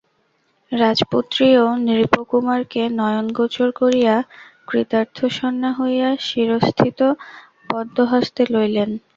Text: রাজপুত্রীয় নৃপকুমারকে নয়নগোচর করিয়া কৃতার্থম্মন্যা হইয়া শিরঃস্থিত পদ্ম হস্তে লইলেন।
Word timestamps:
রাজপুত্রীয় 0.71 1.61
নৃপকুমারকে 1.87 2.81
নয়নগোচর 2.99 3.69
করিয়া 3.81 4.15
কৃতার্থম্মন্যা 4.67 5.71
হইয়া 5.79 6.09
শিরঃস্থিত 6.27 6.99
পদ্ম 7.69 7.97
হস্তে 8.11 8.41
লইলেন। 8.53 8.89